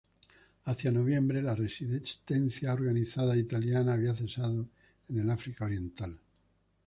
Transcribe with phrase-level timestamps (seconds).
[0.63, 4.67] Hacia noviembre, la resistencia organizada italiana había cesado
[5.09, 6.19] en el África Oriental.